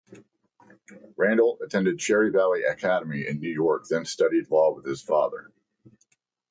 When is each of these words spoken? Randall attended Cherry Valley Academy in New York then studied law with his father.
Randall 1.15 1.59
attended 1.61 1.99
Cherry 1.99 2.31
Valley 2.31 2.63
Academy 2.63 3.27
in 3.27 3.39
New 3.39 3.53
York 3.53 3.85
then 3.87 4.03
studied 4.05 4.49
law 4.49 4.73
with 4.73 4.83
his 4.83 5.03
father. 5.03 5.51